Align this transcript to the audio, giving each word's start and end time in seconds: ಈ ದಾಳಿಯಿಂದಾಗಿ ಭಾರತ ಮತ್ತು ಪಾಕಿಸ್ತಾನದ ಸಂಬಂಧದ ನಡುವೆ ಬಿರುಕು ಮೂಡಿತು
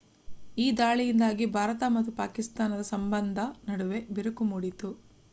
ಈ 0.57 0.71
ದಾಳಿಯಿಂದಾಗಿ 0.71 1.45
ಭಾರತ 1.51 1.83
ಮತ್ತು 1.87 2.11
ಪಾಕಿಸ್ತಾನದ 2.11 2.83
ಸಂಬಂಧದ 2.87 3.41
ನಡುವೆ 3.69 3.99
ಬಿರುಕು 4.11 4.43
ಮೂಡಿತು 4.43 4.89